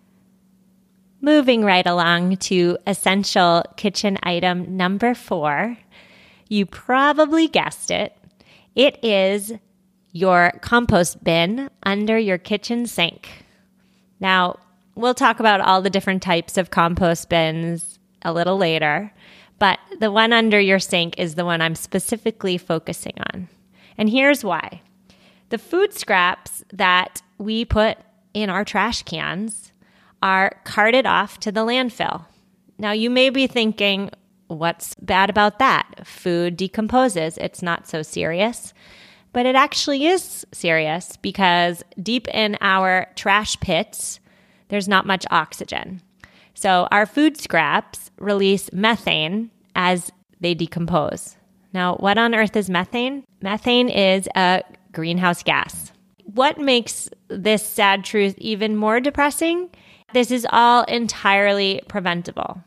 Moving 1.22 1.66
right 1.66 1.86
along 1.86 2.38
to 2.38 2.78
essential 2.88 3.66
kitchen 3.76 4.18
item 4.24 4.78
number 4.78 5.14
four. 5.14 5.78
You 6.48 6.66
probably 6.66 7.50
guessed 7.50 7.92
it. 7.92 8.16
It 8.76 9.04
is 9.04 9.52
your 10.14 10.54
compost 10.62 11.22
bin 11.24 11.70
under 11.84 12.18
your 12.18 12.38
kitchen 12.38 12.88
sink. 12.88 13.28
Now, 14.20 14.60
we'll 15.00 15.14
talk 15.14 15.40
about 15.40 15.62
all 15.62 15.82
the 15.82 15.90
different 15.90 16.22
types 16.22 16.58
of 16.58 16.72
compost 16.72 17.30
bins 17.30 18.00
a 18.22 18.34
little 18.34 18.58
later, 18.58 19.12
but 19.58 19.80
the 20.00 20.12
one 20.12 20.34
under 20.34 20.60
your 20.60 20.80
sink 20.80 21.18
is 21.18 21.36
the 21.36 21.46
one 21.46 21.62
I'm 21.62 21.76
specifically 21.76 22.58
focusing 22.58 23.14
on. 23.34 23.48
And 23.98 24.10
here's 24.10 24.44
why 24.44 24.82
the 25.50 25.58
food 25.58 25.94
scraps 25.94 26.64
that 26.72 27.22
we 27.38 27.66
put 27.66 27.98
in 28.34 28.50
our 28.50 28.64
trash 28.64 29.04
cans 29.04 29.72
are 30.22 30.60
carted 30.64 31.06
off 31.06 31.40
to 31.40 31.52
the 31.52 31.66
landfill. 31.66 32.26
Now, 32.78 32.92
you 32.92 33.10
may 33.10 33.30
be 33.30 33.48
thinking, 33.48 34.12
what's 34.48 34.96
bad 34.96 35.30
about 35.30 35.60
that? 35.60 36.06
Food 36.06 36.58
decomposes, 36.58 37.38
it's 37.38 37.62
not 37.62 37.88
so 37.88 38.02
serious. 38.02 38.74
But 39.32 39.46
it 39.46 39.56
actually 39.56 40.08
is 40.08 40.46
serious 40.52 41.16
because 41.18 41.84
deep 42.02 42.28
in 42.30 42.58
our 42.62 43.08
trash 43.16 43.60
pits, 43.60 44.20
there's 44.70 44.88
not 44.88 45.06
much 45.06 45.26
oxygen. 45.30 46.02
So, 46.54 46.88
our 46.92 47.06
food 47.06 47.38
scraps 47.38 48.12
release 48.20 48.72
methane 48.74 49.52
as 49.76 50.12
they 50.40 50.54
decompose. 50.54 51.36
Now, 51.74 51.96
what 51.96 52.18
on 52.18 52.34
earth 52.34 52.56
is 52.56 52.70
methane? 52.70 53.24
Methane 53.42 53.90
is 53.90 54.28
a 54.36 54.64
greenhouse 54.92 55.44
gas. 55.44 55.92
What 56.24 56.58
makes 56.58 57.10
this 57.28 57.66
sad 57.66 58.04
truth 58.04 58.36
even 58.38 58.76
more 58.76 59.00
depressing? 59.00 59.70
This 60.14 60.32
is 60.32 60.48
all 60.52 60.84
entirely 60.84 61.82
preventable. 61.88 62.64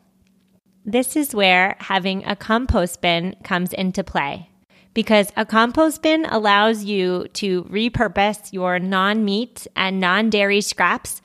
This 0.85 1.17
is 1.17 1.35
where 1.35 1.77
having 1.79 2.25
a 2.25 2.37
compost 2.37 3.01
bin 3.01 3.37
comes 3.45 3.73
into 3.73 4.03
play 4.03 4.49
because 4.95 5.33
a 5.37 5.47
compost 5.47 6.03
bin 6.03 6.25
allows 6.27 6.85
you 6.85 7.27
to 7.35 7.65
repurpose 7.65 8.53
your 8.53 8.79
non 8.79 9.25
meat 9.25 9.67
and 9.77 10.01
non 10.01 10.31
dairy 10.31 10.61
scraps 10.61 11.23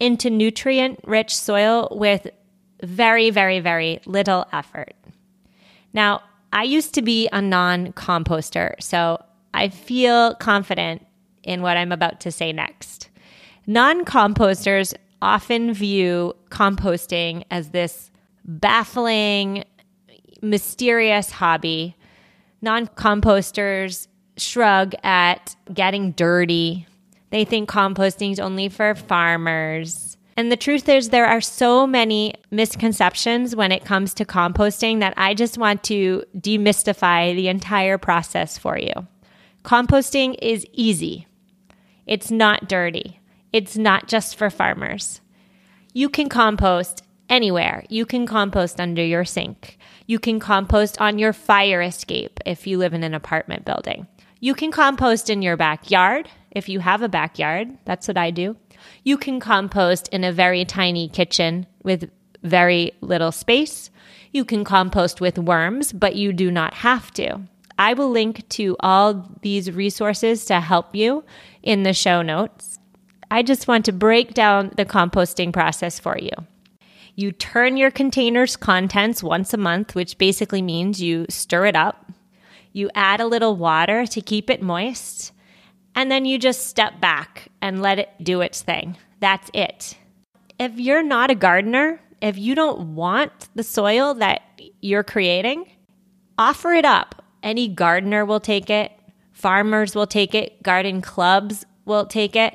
into 0.00 0.30
nutrient 0.30 1.00
rich 1.04 1.34
soil 1.36 1.88
with 1.90 2.28
very, 2.82 3.30
very, 3.30 3.60
very 3.60 4.00
little 4.06 4.46
effort. 4.52 4.94
Now, 5.92 6.22
I 6.52 6.62
used 6.62 6.94
to 6.94 7.02
be 7.02 7.28
a 7.32 7.42
non 7.42 7.92
composter, 7.92 8.74
so 8.80 9.22
I 9.52 9.68
feel 9.68 10.34
confident 10.36 11.04
in 11.42 11.62
what 11.62 11.76
I'm 11.76 11.92
about 11.92 12.20
to 12.20 12.32
say 12.32 12.52
next. 12.52 13.10
Non 13.66 14.04
composters 14.04 14.94
often 15.20 15.72
view 15.72 16.34
composting 16.50 17.44
as 17.50 17.70
this 17.70 18.10
baffling, 18.44 19.64
mysterious 20.40 21.30
hobby. 21.30 21.96
Non 22.62 22.86
composters 22.88 24.08
shrug 24.36 24.94
at 25.02 25.56
getting 25.72 26.12
dirty. 26.12 26.86
They 27.30 27.44
think 27.44 27.68
composting 27.68 28.32
is 28.32 28.40
only 28.40 28.68
for 28.68 28.94
farmers. 28.94 30.16
And 30.36 30.52
the 30.52 30.56
truth 30.56 30.88
is, 30.88 31.08
there 31.08 31.26
are 31.26 31.40
so 31.40 31.86
many 31.86 32.34
misconceptions 32.50 33.56
when 33.56 33.72
it 33.72 33.84
comes 33.84 34.14
to 34.14 34.24
composting 34.24 35.00
that 35.00 35.14
I 35.16 35.34
just 35.34 35.58
want 35.58 35.82
to 35.84 36.22
demystify 36.36 37.34
the 37.34 37.48
entire 37.48 37.98
process 37.98 38.56
for 38.56 38.78
you. 38.78 38.92
Composting 39.64 40.36
is 40.40 40.64
easy, 40.72 41.26
it's 42.06 42.30
not 42.30 42.68
dirty, 42.68 43.20
it's 43.52 43.76
not 43.76 44.06
just 44.06 44.36
for 44.36 44.48
farmers. 44.48 45.20
You 45.92 46.08
can 46.08 46.28
compost 46.28 47.02
anywhere. 47.28 47.84
You 47.88 48.06
can 48.06 48.26
compost 48.26 48.80
under 48.80 49.04
your 49.04 49.24
sink. 49.24 49.78
You 50.06 50.18
can 50.18 50.40
compost 50.40 51.00
on 51.00 51.18
your 51.18 51.32
fire 51.32 51.82
escape 51.82 52.40
if 52.46 52.66
you 52.66 52.78
live 52.78 52.94
in 52.94 53.04
an 53.04 53.14
apartment 53.14 53.64
building. 53.64 54.06
You 54.40 54.54
can 54.54 54.70
compost 54.70 55.28
in 55.30 55.42
your 55.42 55.56
backyard 55.56 56.28
if 56.52 56.68
you 56.68 56.80
have 56.80 57.02
a 57.02 57.08
backyard. 57.08 57.76
That's 57.84 58.06
what 58.06 58.16
I 58.16 58.30
do. 58.30 58.56
You 59.02 59.16
can 59.16 59.40
compost 59.40 60.08
in 60.08 60.22
a 60.22 60.32
very 60.32 60.64
tiny 60.64 61.08
kitchen 61.08 61.66
with 61.82 62.10
very 62.44 62.92
little 63.00 63.32
space. 63.32 63.90
You 64.32 64.44
can 64.44 64.62
compost 64.62 65.20
with 65.20 65.38
worms, 65.38 65.92
but 65.92 66.14
you 66.14 66.32
do 66.32 66.50
not 66.50 66.74
have 66.74 67.10
to. 67.14 67.40
I 67.78 67.94
will 67.94 68.10
link 68.10 68.48
to 68.50 68.76
all 68.80 69.28
these 69.42 69.72
resources 69.72 70.44
to 70.46 70.60
help 70.60 70.94
you 70.94 71.24
in 71.62 71.82
the 71.82 71.92
show 71.92 72.22
notes. 72.22 72.78
I 73.30 73.42
just 73.42 73.68
want 73.68 73.84
to 73.86 73.92
break 73.92 74.34
down 74.34 74.72
the 74.76 74.84
composting 74.84 75.52
process 75.52 75.98
for 75.98 76.16
you. 76.18 76.30
You 77.14 77.32
turn 77.32 77.76
your 77.76 77.90
container's 77.90 78.56
contents 78.56 79.22
once 79.22 79.52
a 79.52 79.58
month, 79.58 79.96
which 79.96 80.18
basically 80.18 80.62
means 80.62 81.02
you 81.02 81.26
stir 81.28 81.66
it 81.66 81.76
up. 81.76 82.06
You 82.72 82.90
add 82.94 83.20
a 83.20 83.26
little 83.26 83.56
water 83.56 84.06
to 84.06 84.20
keep 84.20 84.50
it 84.50 84.62
moist, 84.62 85.32
and 85.94 86.10
then 86.10 86.24
you 86.24 86.38
just 86.38 86.66
step 86.66 87.00
back 87.00 87.48
and 87.60 87.82
let 87.82 87.98
it 87.98 88.10
do 88.22 88.40
its 88.40 88.62
thing. 88.62 88.96
That's 89.20 89.50
it. 89.54 89.96
If 90.58 90.78
you're 90.78 91.02
not 91.02 91.30
a 91.30 91.34
gardener, 91.34 92.00
if 92.20 92.36
you 92.36 92.54
don't 92.54 92.94
want 92.94 93.48
the 93.54 93.62
soil 93.62 94.14
that 94.14 94.42
you're 94.80 95.04
creating, 95.04 95.70
offer 96.36 96.72
it 96.72 96.84
up. 96.84 97.24
Any 97.42 97.68
gardener 97.68 98.24
will 98.24 98.40
take 98.40 98.70
it, 98.70 98.92
farmers 99.32 99.94
will 99.94 100.06
take 100.06 100.34
it, 100.34 100.62
garden 100.62 101.00
clubs 101.00 101.64
will 101.84 102.06
take 102.06 102.34
it. 102.34 102.54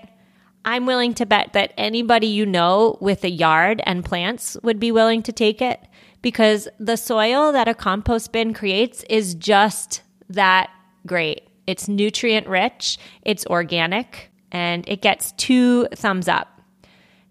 I'm 0.65 0.85
willing 0.85 1.13
to 1.15 1.25
bet 1.25 1.53
that 1.53 1.73
anybody 1.77 2.27
you 2.27 2.45
know 2.45 2.97
with 3.01 3.23
a 3.23 3.29
yard 3.29 3.81
and 3.85 4.05
plants 4.05 4.55
would 4.63 4.79
be 4.79 4.91
willing 4.91 5.21
to 5.23 5.31
take 5.33 5.61
it 5.61 5.79
because 6.23 6.67
the 6.79 6.95
soil 6.95 7.51
that 7.51 7.67
a 7.67 7.75
compost 7.75 8.31
bin 8.31 8.55
creates 8.55 9.03
is 9.03 9.35
just 9.35 10.01
that 10.29 10.71
great. 11.05 11.47
It's 11.67 11.87
nutrient 11.87 12.47
rich, 12.47 12.97
it's 13.21 13.45
organic, 13.45 14.31
and 14.51 14.87
it 14.87 15.01
gets 15.01 15.33
two 15.33 15.85
thumbs 15.93 16.27
up. 16.27 16.61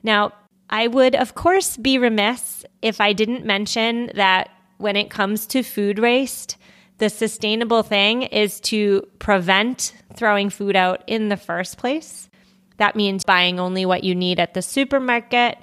Now, 0.04 0.34
I 0.70 0.86
would, 0.86 1.16
of 1.16 1.34
course, 1.34 1.76
be 1.76 1.98
remiss 1.98 2.64
if 2.80 3.00
I 3.00 3.12
didn't 3.12 3.44
mention 3.44 4.10
that 4.14 4.50
when 4.78 4.96
it 4.96 5.10
comes 5.10 5.46
to 5.48 5.62
food 5.62 5.98
waste, 5.98 6.56
the 6.98 7.10
sustainable 7.10 7.82
thing 7.82 8.22
is 8.22 8.60
to 8.60 9.06
prevent 9.18 9.94
throwing 10.14 10.50
food 10.50 10.76
out 10.76 11.02
in 11.06 11.28
the 11.28 11.36
first 11.36 11.78
place. 11.78 12.28
That 12.76 12.96
means 12.96 13.24
buying 13.24 13.58
only 13.58 13.86
what 13.86 14.04
you 14.04 14.14
need 14.14 14.38
at 14.38 14.54
the 14.54 14.62
supermarket, 14.62 15.56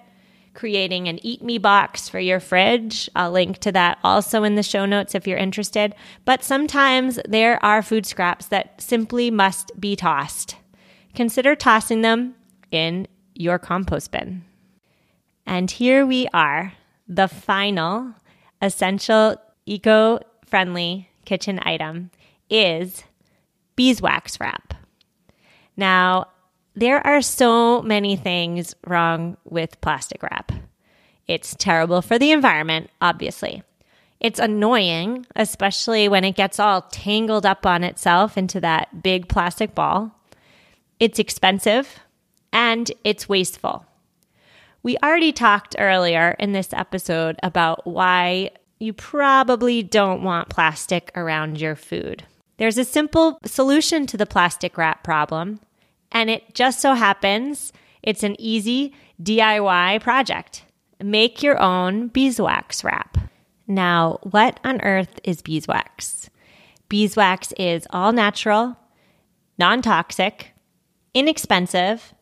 creating 0.53 1.07
an 1.07 1.19
Eat 1.25 1.41
Me 1.41 1.57
box 1.57 2.09
for 2.09 2.19
your 2.19 2.39
fridge. 2.39 3.09
I'll 3.15 3.31
link 3.31 3.59
to 3.59 3.71
that 3.71 3.99
also 4.03 4.43
in 4.43 4.55
the 4.55 4.63
show 4.63 4.85
notes 4.85 5.15
if 5.15 5.27
you're 5.27 5.37
interested. 5.37 5.95
But 6.25 6.43
sometimes 6.43 7.19
there 7.27 7.63
are 7.63 7.81
food 7.81 8.05
scraps 8.05 8.47
that 8.47 8.81
simply 8.81 9.31
must 9.31 9.71
be 9.79 9.95
tossed. 9.95 10.55
Consider 11.15 11.55
tossing 11.55 12.01
them 12.01 12.35
in 12.71 13.07
your 13.33 13.59
compost 13.59 14.11
bin. 14.11 14.43
And 15.45 15.71
here 15.71 16.05
we 16.05 16.27
are, 16.33 16.73
the 17.07 17.27
final 17.27 18.13
essential 18.61 19.35
eco 19.65 20.19
friendly 20.45 21.09
kitchen 21.25 21.59
item 21.63 22.11
is 22.49 23.03
beeswax 23.75 24.39
wrap. 24.39 24.73
Now, 25.77 26.27
there 26.79 27.05
are 27.05 27.21
so 27.21 27.81
many 27.81 28.15
things 28.15 28.73
wrong 28.87 29.35
with 29.43 29.81
plastic 29.81 30.23
wrap. 30.23 30.51
It's 31.27 31.55
terrible 31.55 32.01
for 32.01 32.17
the 32.17 32.31
environment, 32.31 32.89
obviously. 33.01 33.63
It's 34.19 34.39
annoying, 34.39 35.25
especially 35.35 36.07
when 36.07 36.23
it 36.23 36.35
gets 36.35 36.59
all 36.59 36.83
tangled 36.83 37.45
up 37.45 37.65
on 37.65 37.83
itself 37.83 38.37
into 38.37 38.59
that 38.61 39.03
big 39.03 39.27
plastic 39.27 39.75
ball. 39.75 40.11
It's 40.99 41.19
expensive 41.19 41.99
and 42.51 42.91
it's 43.03 43.29
wasteful. 43.29 43.85
We 44.81 44.97
already 45.03 45.33
talked 45.33 45.75
earlier 45.77 46.35
in 46.39 46.53
this 46.53 46.73
episode 46.73 47.37
about 47.43 47.85
why 47.85 48.51
you 48.79 48.93
probably 48.93 49.83
don't 49.83 50.23
want 50.23 50.49
plastic 50.49 51.11
around 51.15 51.59
your 51.59 51.75
food. 51.75 52.23
There's 52.57 52.77
a 52.77 52.85
simple 52.85 53.37
solution 53.45 54.05
to 54.07 54.17
the 54.17 54.25
plastic 54.25 54.77
wrap 54.77 55.03
problem, 55.03 55.59
and 56.11 56.29
it 56.29 56.53
just 56.53 56.79
so 56.79 56.93
happens 56.93 57.71
it's 58.01 58.23
an 58.23 58.35
easy 58.39 58.93
DIY 59.21 60.01
project. 60.01 60.63
Make 61.01 61.43
your 61.43 61.61
own 61.61 62.07
beeswax 62.07 62.83
wrap. 62.83 63.17
Now, 63.67 64.19
what 64.23 64.59
on 64.63 64.81
earth 64.81 65.19
is 65.23 65.41
beeswax? 65.41 66.29
Beeswax 66.87 67.53
is 67.57 67.85
all 67.91 68.11
natural, 68.11 68.77
non 69.57 69.81
toxic, 69.81 70.53
inexpensive, 71.13 72.13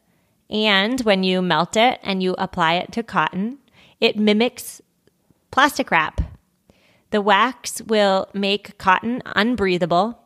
and 0.50 1.00
when 1.02 1.24
you 1.24 1.42
melt 1.42 1.78
it 1.78 2.00
and 2.04 2.22
you 2.22 2.36
apply 2.38 2.74
it 2.74 2.92
to 2.94 3.04
cotton, 3.04 3.60
it 4.00 4.18
mimics 4.18 4.82
plastic 5.52 5.92
wrap. 5.92 6.22
The 7.12 7.22
wax 7.22 7.82
will 7.84 8.28
make 8.34 8.78
cotton 8.78 9.22
unbreathable 9.26 10.18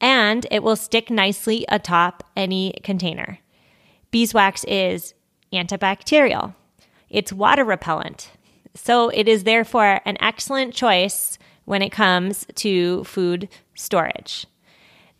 and 0.00 0.46
it 0.50 0.62
will 0.62 0.76
stick 0.76 1.10
nicely 1.10 1.64
atop 1.68 2.24
any 2.36 2.74
container. 2.82 3.38
Beeswax 4.10 4.64
is 4.64 5.14
antibacterial, 5.52 6.54
it's 7.08 7.32
water 7.32 7.64
repellent. 7.64 8.30
So 8.74 9.08
it 9.08 9.28
is 9.28 9.44
therefore 9.44 10.00
an 10.04 10.16
excellent 10.20 10.74
choice 10.74 11.38
when 11.64 11.82
it 11.82 11.90
comes 11.90 12.46
to 12.56 13.02
food 13.04 13.48
storage. 13.74 14.46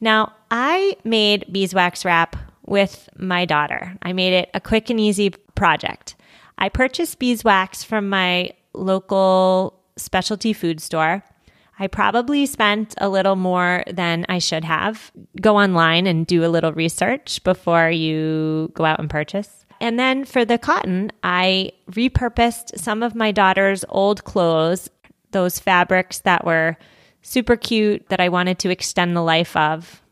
Now, 0.01 0.33
I 0.51 0.97
made 1.03 1.53
beeswax 1.53 2.05
wrap 2.05 2.37
with 2.65 3.09
my 3.17 3.45
daughter. 3.45 3.97
I 4.03 4.13
made 4.13 4.33
it 4.33 4.51
a 4.55 4.61
quick 4.61 4.91
and 4.91 5.01
easy 5.01 5.31
project. 5.55 6.15
I 6.57 6.69
purchased 6.69 7.19
beeswax 7.19 7.83
from 7.83 8.09
my 8.09 8.51
local 8.75 9.81
specialty 9.97 10.53
food 10.53 10.81
store 10.81 11.25
I 11.79 11.87
probably 11.87 12.47
spent 12.47 12.95
a 12.99 13.09
little 13.09 13.37
more 13.37 13.85
than 13.91 14.27
I 14.29 14.39
should 14.39 14.65
have. 14.65 15.13
Go 15.41 15.57
online 15.57 16.07
and 16.07 16.27
do 16.27 16.45
a 16.45 16.49
little 16.49 16.73
research 16.73 17.43
before 17.45 17.91
you 17.91 18.73
go 18.75 18.85
out 18.85 18.99
and 18.99 19.09
purchase. 19.09 19.65
And 19.81 19.99
then 19.99 20.25
for 20.25 20.45
the 20.45 20.59
cotton, 20.59 21.13
I 21.23 21.73
repurposed 21.91 22.79
some 22.79 23.03
of 23.03 23.15
my 23.15 23.31
daughter's 23.31 23.85
old 23.89 24.25
clothes, 24.25 24.91
those 25.31 25.59
fabrics 25.59 26.21
that 26.21 26.45
were 26.45 26.77
super 27.23 27.57
cute 27.57 28.09
that 28.09 28.21
I 28.21 28.29
wanted 28.29 28.59
to 28.61 28.71
extend 28.71 29.17
the 29.17 29.23
life 29.23 29.57
of. 29.57 30.03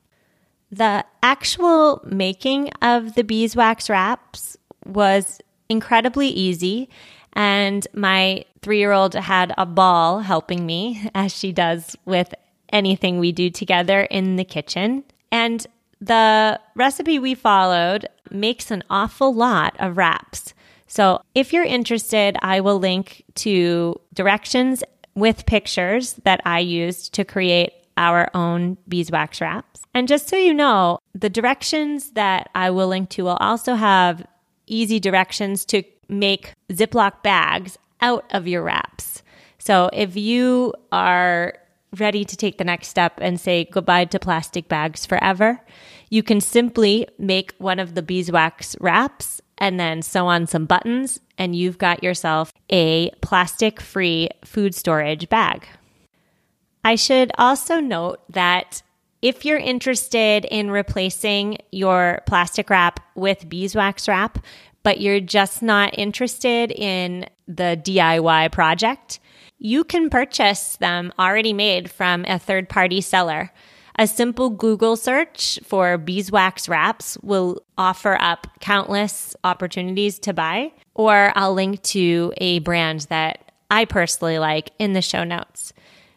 The 0.71 1.05
actual 1.23 2.01
making 2.05 2.71
of 2.83 3.15
the 3.15 3.25
beeswax 3.25 3.91
wraps 3.91 4.57
was 4.85 5.41
incredibly 5.69 6.29
easy. 6.29 6.89
And 7.33 7.87
my 7.93 8.45
three 8.67 8.81
year 8.81 8.91
old 8.91 9.15
had 9.15 9.55
a 9.57 9.65
ball 9.65 10.19
helping 10.19 10.67
me, 10.67 11.09
as 11.15 11.33
she 11.33 11.53
does 11.53 11.97
with 12.05 12.35
anything 12.73 13.21
we 13.21 13.31
do 13.31 13.49
together 13.49 14.01
in 14.01 14.35
the 14.35 14.45
kitchen. 14.45 15.05
And 15.31 15.65
the 16.01 16.59
recipe 16.75 17.21
we 17.21 17.37
followed 17.37 18.09
makes 18.29 18.73
an 18.73 18.83
awful 18.91 19.33
lot 19.33 19.77
of 19.79 19.97
wraps. 19.97 20.53
So 20.89 21.23
if 21.33 21.53
you're 21.53 21.63
interested, 21.63 22.37
I 22.43 22.61
will 22.61 22.81
link 22.81 23.23
to 23.37 24.01
directions 24.13 24.83
with 25.15 25.47
pictures 25.47 26.15
that 26.25 26.41
I 26.45 26.59
used 26.59 27.15
to 27.15 27.25
create 27.25 27.73
our 27.97 28.29
own 28.35 28.79
beeswax 28.89 29.41
wraps. 29.41 29.83
And 29.95 30.09
just 30.09 30.29
so 30.29 30.37
you 30.37 30.53
know, 30.53 30.99
the 31.15 31.31
directions 31.31 32.11
that 32.15 32.51
I 32.53 32.71
will 32.71 32.89
link 32.89 33.11
to 33.11 33.23
will 33.23 33.39
also 33.39 33.77
have 33.77 34.27
easy 34.67 34.99
directions 34.99 35.65
to 35.67 35.85
make 36.09 36.53
Ziploc 36.73 37.23
bags 37.23 37.79
out 38.01 38.25
of 38.31 38.47
your 38.47 38.63
wraps. 38.63 39.23
So 39.59 39.91
if 39.93 40.17
you 40.17 40.75
are 40.93 41.59
ready 41.99 42.25
to 42.25 42.37
take 42.37 42.59
the 42.59 42.65
next 42.65 42.89
step 42.89 43.15
and 43.21 43.41
say 43.41 43.65
goodbye 43.65 44.05
to 44.07 44.19
plastic 44.19 44.69
bags 44.69 45.07
forever, 45.07 45.61
you 46.11 46.23
can 46.23 46.41
simply 46.41 47.09
make 47.19 47.55
one 47.59 47.79
of 47.79 47.95
the 47.95 48.03
beeswax 48.03 48.77
wraps 48.81 49.41
and 49.59 49.81
then 49.81 50.03
sew 50.03 50.27
on 50.27 50.47
some 50.47 50.67
buttons, 50.67 51.19
and 51.39 51.57
you've 51.57 51.79
got 51.79 52.03
yourself 52.03 52.53
a 52.71 53.11
plastic 53.23 53.81
free 53.81 54.29
food 54.45 54.75
storage 54.75 55.29
bag. 55.29 55.67
I 56.85 56.95
should 56.95 57.33
also 57.39 57.81
note 57.81 58.21
that 58.29 58.83
if 59.23 59.45
you're 59.45 59.59
interested 59.59 60.45
in 60.45 60.71
replacing 60.71 61.59
your 61.73 62.21
plastic 62.27 62.69
wrap 62.69 63.01
with 63.15 63.49
beeswax 63.49 64.07
wrap, 64.07 64.39
but 64.83 65.01
you're 65.01 65.21
just 65.21 65.63
not 65.63 65.99
interested 65.99 66.71
in 66.71 67.27
the 67.47 67.81
DIY 67.83 68.53
project, 68.53 69.21
you 69.59 69.85
can 69.85 70.11
purchase 70.11 70.77
them 70.77 71.13
already 71.19 71.53
made 71.53 71.91
from 71.91 72.25
a 72.27 72.39
third 72.39 72.69
party 72.69 73.01
seller. 73.01 73.53
A 73.99 74.07
simple 74.07 74.51
Google 74.51 74.97
search 74.97 75.59
for 75.65 75.97
beeswax 75.97 76.69
wraps 76.69 77.17
will 77.23 77.63
offer 77.79 78.19
up 78.21 78.47
countless 78.61 79.35
opportunities 79.43 80.19
to 80.21 80.35
buy, 80.35 80.73
or 80.95 81.33
I'll 81.35 81.55
link 81.55 81.83
to 81.85 82.33
a 82.37 82.59
brand 82.59 83.07
that 83.09 83.53
I 83.71 83.87
personally 83.87 84.39
like 84.39 84.73
in 84.79 84.93
the 84.93 85.01
show 85.01 85.25
notes. 85.25 85.73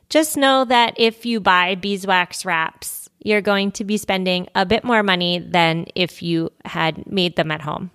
Just 0.10 0.36
know 0.36 0.66
that 0.66 0.96
if 0.98 1.26
you 1.26 1.40
buy 1.40 1.76
beeswax 1.76 2.44
wraps, 2.44 3.10
you're 3.24 3.42
going 3.42 3.72
to 3.74 3.84
be 3.84 3.98
spending 3.98 4.48
a 4.56 4.66
bit 4.66 4.84
more 4.84 5.04
money 5.04 5.40
than 5.40 5.86
if 5.96 6.22
you 6.22 6.52
had 6.66 7.10
made 7.10 7.36
them 7.36 7.52
at 7.52 7.62
home. 7.62 7.92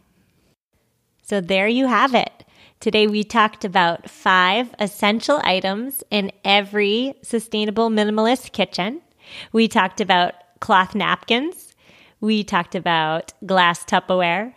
So 1.23 1.41
there 1.41 1.69
you 1.69 1.87
have 1.87 2.15
it. 2.15 2.44
Today 2.85 3.07
we 3.07 3.25
talked 3.25 3.65
about 3.65 4.11
five 4.11 4.75
essential 4.79 5.41
items 5.43 6.05
in 6.11 6.31
every 6.45 7.15
sustainable 7.23 7.89
minimalist 7.89 8.53
kitchen. 8.53 9.01
We 9.53 9.69
talked 9.69 10.03
about 10.03 10.35
cloth 10.61 10.95
napkins. 10.95 11.75
We 12.21 12.45
talked 12.45 12.75
about 12.75 13.33
glass 13.47 13.87
Tupperware. 13.87 14.53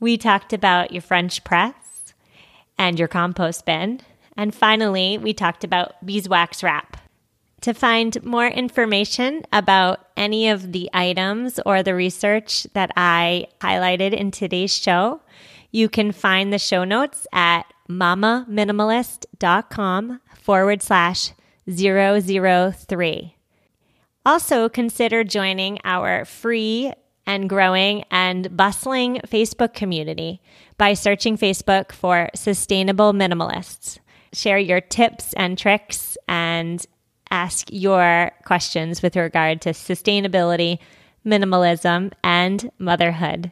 We 0.00 0.18
talked 0.18 0.52
about 0.52 0.90
your 0.90 1.00
French 1.00 1.44
press 1.44 2.12
and 2.76 2.98
your 2.98 3.06
compost 3.06 3.64
bin. 3.64 4.00
And 4.36 4.52
finally, 4.52 5.16
we 5.16 5.32
talked 5.32 5.62
about 5.62 6.04
beeswax 6.04 6.60
wrap. 6.60 6.96
To 7.60 7.72
find 7.72 8.20
more 8.24 8.48
information 8.48 9.44
about 9.52 10.00
any 10.16 10.48
of 10.48 10.72
the 10.72 10.90
items 10.92 11.60
or 11.64 11.84
the 11.84 11.94
research 11.94 12.66
that 12.72 12.90
I 12.96 13.46
highlighted 13.60 14.12
in 14.12 14.32
today's 14.32 14.76
show, 14.76 15.20
you 15.74 15.88
can 15.88 16.12
find 16.12 16.52
the 16.52 16.58
show 16.58 16.84
notes 16.84 17.26
at 17.32 17.64
mamaminimalist.com 17.90 20.20
forward 20.36 20.80
slash 20.80 21.32
003. 21.68 23.34
Also, 24.24 24.68
consider 24.68 25.24
joining 25.24 25.80
our 25.82 26.24
free 26.24 26.92
and 27.26 27.48
growing 27.48 28.04
and 28.12 28.56
bustling 28.56 29.16
Facebook 29.26 29.74
community 29.74 30.40
by 30.78 30.94
searching 30.94 31.36
Facebook 31.36 31.90
for 31.90 32.30
Sustainable 32.36 33.12
Minimalists. 33.12 33.98
Share 34.32 34.58
your 34.58 34.80
tips 34.80 35.32
and 35.32 35.58
tricks 35.58 36.16
and 36.28 36.86
ask 37.32 37.66
your 37.72 38.30
questions 38.44 39.02
with 39.02 39.16
regard 39.16 39.60
to 39.62 39.70
sustainability, 39.70 40.78
minimalism, 41.26 42.12
and 42.22 42.70
motherhood. 42.78 43.50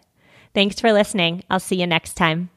Thanks 0.55 0.81
for 0.81 0.93
listening. 0.93 1.43
I'll 1.49 1.61
see 1.61 1.81
you 1.81 1.87
next 1.87 2.15
time. 2.15 2.51